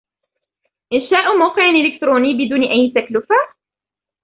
إنشاء 0.93 1.37
موقع 1.39 1.69
إلكتروني 1.69 2.33
بدون 2.45 2.63
أي 2.63 2.91
تكلفة؟ 2.95 3.35